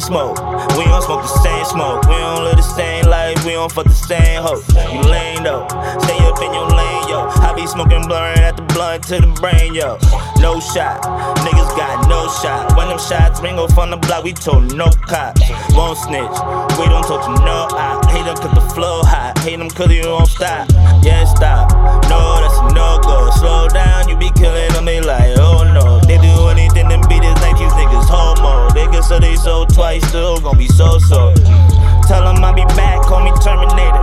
[0.00, 0.38] smoke.
[0.76, 2.02] We don't smoke the same smoke.
[2.08, 3.44] We don't live the same life.
[3.44, 4.62] We don't fuck the same hoe.
[4.92, 5.66] You lame though.
[6.00, 7.28] Stay up in your lane, yo.
[7.44, 9.98] I be smoking blurring at the blunt to the brain, yo.
[10.40, 11.02] No shot.
[11.44, 12.76] Niggas got no shot.
[12.76, 15.42] When them shots ring off on the block, we told no cops.
[15.76, 16.36] Won't snitch.
[16.78, 18.08] We don't talk to no op.
[18.10, 19.38] Hate them cause the flow hot.
[19.38, 20.68] Hate them cause you won't stop.
[21.02, 21.70] Yeah, stop.
[22.08, 22.43] No
[29.14, 29.20] homo.
[29.20, 31.34] They they sold twice, still gon' be so so.
[32.06, 34.00] Tell them I'll be back, call me Terminator.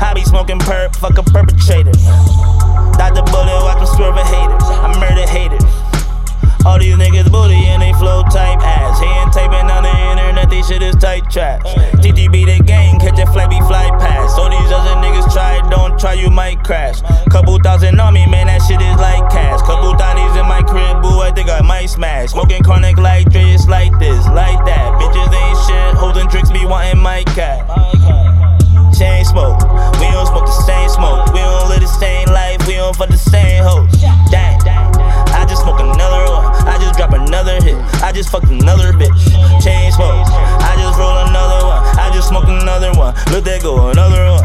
[0.00, 1.92] I be smoking perp, fuck a perpetrator.
[2.98, 4.58] A bullet, watch them swerve a hater.
[4.60, 5.64] I murder haters.
[6.66, 9.00] All these niggas booty and they flow type ass.
[9.00, 11.62] He ain't taping on the internet, these shit is tight trash.
[12.02, 14.36] TTB the gang, catch a be fly pass.
[14.38, 17.00] All these other niggas try, don't try, you might crash.
[17.30, 19.60] Couple thousand on me, man, that shit is like cash.
[19.62, 22.30] Couple thotties in my crib, boo, I think I might smash.
[22.30, 24.17] Smoking chronic like Dre, it's like this,
[43.30, 44.44] Look, there go another one.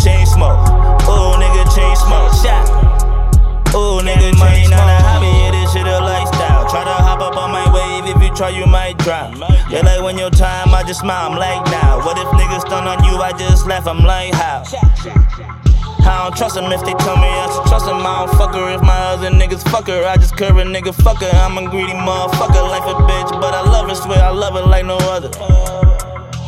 [0.00, 0.58] Chain smoke,
[1.06, 2.32] oh nigga, chain smoke.
[2.42, 2.66] Shot.
[3.74, 4.78] Oh nigga, chain money smoke.
[4.78, 6.68] not a hobby, yeah, this shit a lifestyle.
[6.68, 9.34] Try to hop up on my wave, if you try, you might drop.
[9.70, 12.04] Yeah, like when your time, I just smile, I'm like, now.
[12.04, 14.62] What if niggas stun on you, I just laugh, I'm like, how?
[16.06, 18.04] I don't trust them if they tell me I should trust them.
[18.04, 20.04] I don't fuck her if my other niggas fuck her.
[20.04, 21.30] I just curve a nigga fuck her.
[21.32, 24.62] I'm a greedy motherfucker, like a bitch, but I love her, swear I love her
[24.68, 25.30] like no other.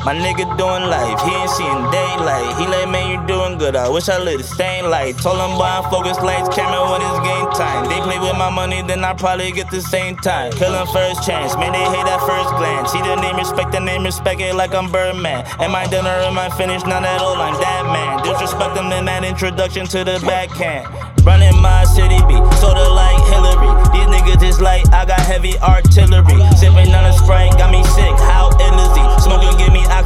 [0.07, 2.55] My nigga doing life, he ain't seeing daylight.
[2.63, 3.75] He like, man, you doing good.
[3.75, 5.19] I wish I lit the same light.
[5.19, 7.91] Told him boy, I focus lights, camera when it's game time.
[7.91, 10.53] They play with my money, then I probably get the same time.
[10.53, 12.93] Killin' first chance, man, they hate at first glance.
[12.93, 15.43] See the name, respect the name, respect it like I'm Birdman.
[15.59, 16.87] Am I done or am I finished?
[16.87, 18.23] Not at all, I'm that man.
[18.23, 20.87] Disrespect them in that introduction to the backhand.
[21.27, 23.75] Running my city beat, sorta like Hillary.
[23.91, 26.39] These niggas is like I got heavy artillery.
[26.55, 28.15] Sipping on a sprite, got me sick.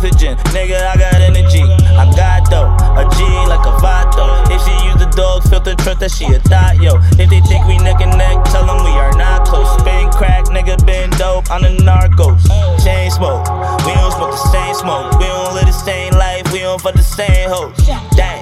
[0.00, 1.60] Nigga, I got energy.
[1.60, 4.48] I got dope, a G like a vato.
[4.48, 6.96] If she use the dog filter, trust that she a thought, yo.
[7.20, 9.68] If they think we neck and neck, tell them we are not close.
[9.78, 12.40] Spin crack, nigga, been dope on the narcos.
[12.82, 13.44] Chain smoke,
[13.84, 15.20] we don't smoke the same smoke.
[15.20, 17.76] We don't live the same life, we don't fuck the same hoes.
[18.16, 18.40] Dang,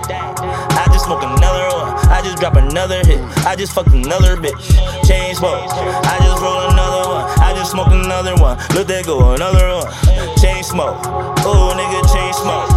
[0.79, 1.91] I just smoke another one.
[2.07, 3.19] I just drop another hit.
[3.43, 4.63] I just fucked another bitch.
[5.11, 7.27] Chain smoke, I just roll another one.
[7.43, 8.59] I just smoke another one.
[8.75, 9.91] Look, there go another one.
[10.41, 10.99] Chain smoke,
[11.47, 12.71] oh nigga, chain smoke.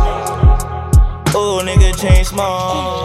[1.34, 3.01] Oh nigga, chain smoke.